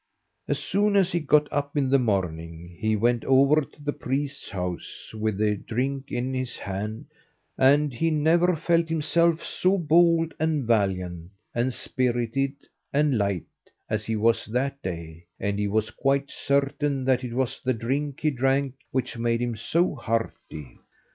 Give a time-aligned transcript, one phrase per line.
[0.47, 4.49] As soon as he got up in the morning, he went over to the priest's
[4.49, 7.05] house with the drink in his hand,
[7.55, 12.53] and he never felt himself so bold and valiant, and spirited
[12.91, 13.45] and light,
[13.91, 18.21] as he was that day, and he was quite certain that it was the drink
[18.21, 20.79] he drank which made him so hearty.